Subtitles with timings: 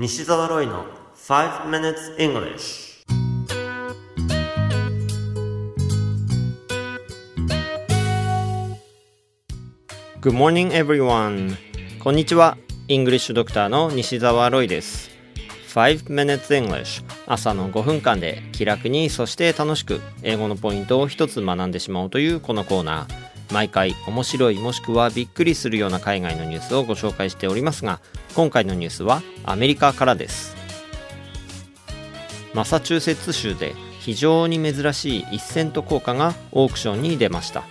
[0.00, 0.84] 西澤ロイの
[1.16, 3.04] 5 minutes English
[10.20, 11.56] Good morning everyone.
[11.98, 12.56] こんにちは。
[12.86, 15.10] イングリッシュドクターの西澤ロイです。
[15.74, 23.37] 5 minutes English 朝の5分間で気楽にそして楽しく英語のポイントを一つ学んでしまおうというこのコーナー。
[23.50, 28.00] 毎回面白いもしくはびっくりするような海外のニュースをご紹介しておりますが
[28.34, 30.56] 今回のニュースはアメリカからです。
[32.54, 37.64] マサチューセッツ州で非常に珍しい1セント硬貨がオークションに出ました。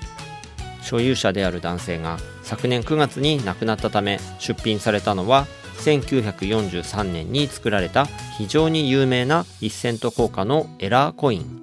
[0.81, 5.47] 所有者である男性が昨年9月に亡くなったため出品されたのは
[5.79, 8.05] 1943年に作られた
[8.37, 11.61] 非常に有名な1セント硬貨のエラーコイン。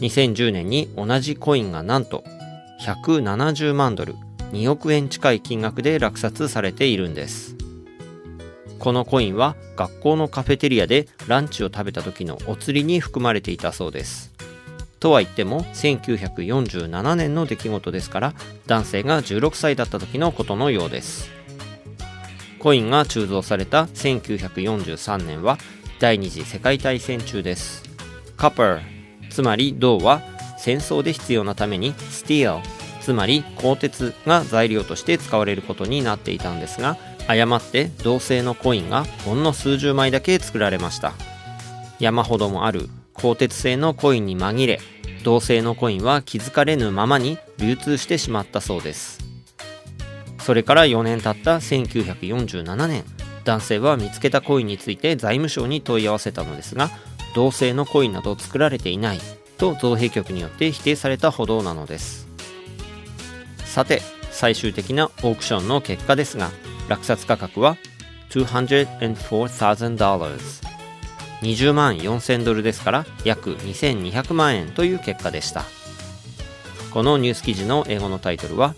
[0.00, 2.22] 2010年に同じコインがなんと
[2.80, 4.14] 170万ドル
[4.52, 7.56] 2億円近い金額で落札されているんです。
[8.78, 14.32] このコインは学校のカフェテリアでランチを食べた時のお釣りに含まれていたそうです。
[15.00, 18.34] とは言っても1947年の出来事ですから
[18.66, 21.30] 男性が16歳だった時のことのようです。
[22.58, 25.58] コインが鋳造された1943年は
[26.00, 27.82] 第二次世界大戦中です。
[28.36, 28.80] カパー
[29.30, 30.22] つまり銅は
[30.58, 32.62] 戦争で必要なためにスティール
[33.00, 41.12] つまり鋼鉄が材料として使われることになっていたんですが誤って銅製のコインがほんの数十枚だけ作られました。
[41.98, 44.80] 山ほどもある鋼鉄製のコインに紛れ
[45.24, 49.18] 銅製のコインは気づかれぬままに流通してしまったそうです。
[50.40, 53.04] それから4年経った1947年
[53.44, 56.90] 男性は見つけたコインについて財務省に問い合わせたのですが
[57.34, 59.20] 銅製のコインなど作られていない。
[59.58, 62.26] と造幣局によって否定されたほどなのです。
[63.64, 64.00] さて
[64.30, 66.50] 最終的なオークションの結果ですが
[66.88, 67.76] 落札価格は
[68.30, 69.98] 204,000
[71.40, 75.64] 20万4000ドルですから約2200万円という結果でした。
[76.92, 78.74] このニュース記事の英語のタイトルは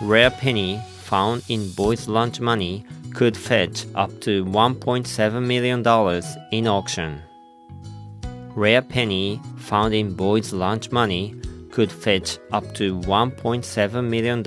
[0.00, 5.80] Rare penny found in boys lunch money could fetch up to $1.7 million
[6.50, 7.20] in auction.
[8.56, 11.34] Rare penny found in boys' lunch money
[11.70, 14.38] could fetch up to $1.7 million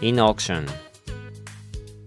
[0.00, 0.66] in auction.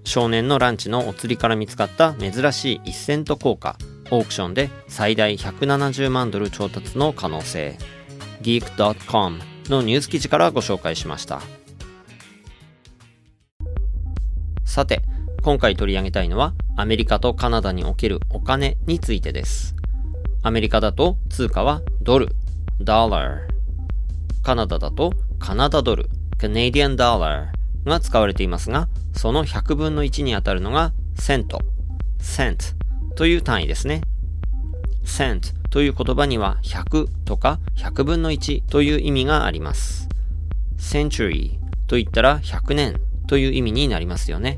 [0.04, 3.78] 少年のランチのお釣りから見つかった珍しい1セント硬貨、
[4.10, 7.78] オークションで最大170万ドル調達の可能性。
[8.42, 11.42] geek.com のニュース記事からご紹介しました。
[14.66, 15.02] さて、
[15.44, 19.76] 今回取り上げたいのはアメリカとカナダにおけるお金についてです。
[20.42, 22.30] アメリカだと通貨はドル、
[22.82, 23.42] dollar。
[24.42, 26.10] カナダだとカナダドル、
[26.40, 27.50] Canadian dollar
[27.86, 31.62] が使われていますが、その100分の1にあたるのがセント、
[32.18, 32.74] cent
[33.16, 34.02] という単位ですね。
[35.06, 40.10] cent という言葉には100とか100分の1という意味があります。
[40.80, 42.96] century と言ったら100年
[43.28, 44.56] という意味になりますよね。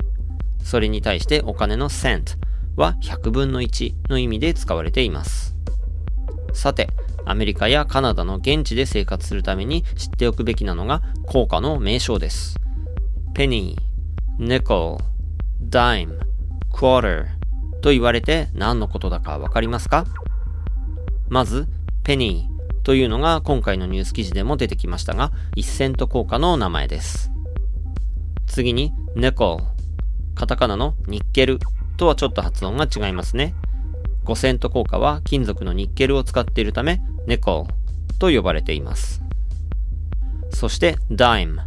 [0.64, 2.38] それに対してお金の cent
[2.76, 5.54] は100分の1の意味で使われています。
[6.54, 6.88] さて、
[7.24, 12.56] アメリカやカナダの現地で生活するために知っておくべきなのが効果の名称です。
[13.34, 16.18] ペニー、ニコル、ダイム、
[16.72, 20.06] クォーターと言われて何のことだかわかりますか？
[21.28, 21.66] まず、
[22.04, 27.30] ペニーというのが今回のニュース記事でも出てきましたが、1セント硬貨の名前です。
[28.46, 29.64] 次に、ネコル。
[30.34, 31.58] カタカナのニッケル
[31.96, 33.54] とはちょっと発音が違いますね。
[34.24, 39.22] 5セント硬貨は金属のニッケルを使っているため、ネコルと呼ばれています。
[40.50, 41.62] そして、ダイム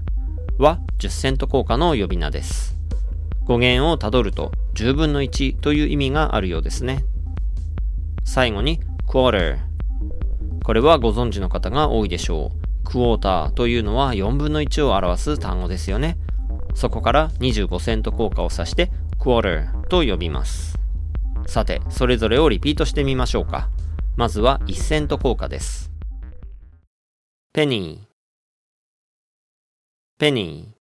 [0.57, 2.75] は10セント硬貨の呼び名です。
[3.43, 7.03] 語源をたどると10分の1という意味があるようですね。
[8.23, 10.63] 最後に、クォーター。
[10.63, 12.83] これはご存知の方が多いでしょう。
[12.85, 16.17] クォーターというのは4分の1を表す単語ですよね。
[16.73, 20.84] そこから25セント硬貨を指して、クォーターと呼びます。
[21.47, 23.69] さて、それぞれをリピートしてみましょうか。
[24.15, 25.91] まずは1セント硬貨です。
[27.53, 28.07] ペニー、
[30.17, 30.73] ペニ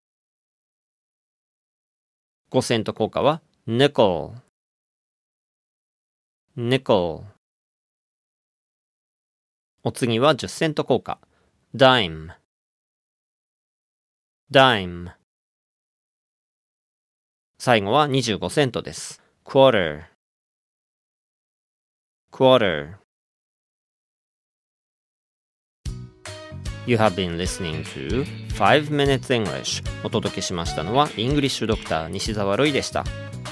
[2.52, 2.56] ー。
[2.56, 4.36] 5セント硬貨はニコ
[6.56, 7.34] ル、ニコル。
[9.84, 11.20] お次は10セント硬貨。
[11.76, 12.34] ダイム、
[14.52, 15.12] ダイム。
[17.58, 19.22] 最後は25セントです。
[19.44, 20.12] クォーター。
[22.34, 22.98] Quarter.
[26.88, 28.26] You have been listening to
[28.56, 29.84] 5 Minutes English.
[30.04, 33.06] お届けしましたのはイングリッシュドクター西澤ロイでした。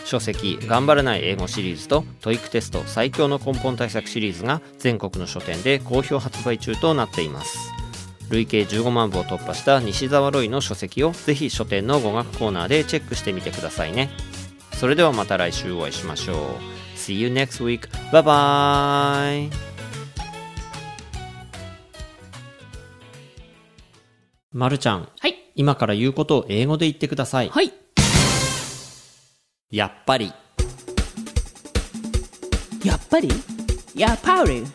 [0.03, 7.71] 書籍「頑張らない英語」シリーズと TOEIC テスト最強の根本対策シリーズが全国の書店で好評発売中となっています。
[8.31, 14.09] 累計15万部を突破した西澤ロイの書籍をぜひ書店の語学コーナーでチェックしてみてくださいね。
[14.73, 16.70] それではまた来週お会いしましょう。
[17.01, 17.89] See you next week.
[18.11, 19.49] Bye bye!
[24.53, 25.51] まるちゃん、はい。
[25.55, 27.49] 今から言うことを英語で言ってください。
[27.49, 27.73] はい。
[29.71, 30.31] やっぱり。
[32.83, 33.29] やっぱり？
[33.95, 34.67] やっぱりん？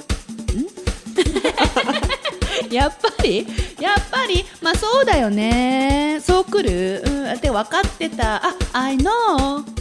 [2.75, 3.47] やっぱり？
[3.81, 4.45] やっぱり？
[4.61, 6.19] まあそうだよね。
[6.21, 7.03] そう来る？
[7.07, 7.33] うん。
[7.33, 8.45] って分かってた。
[8.45, 9.76] あ、I know.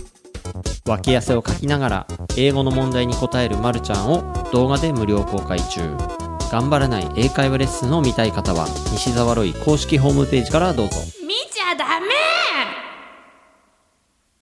[0.87, 4.21] 脇汗をかきながら英語の問題に答えるまるちゃんを
[4.53, 5.81] 動画で無料公開中。
[6.51, 10.97] 頑張らない英会話レッスンを見たい方は西沢ロイ公式ホームページからどうぞ。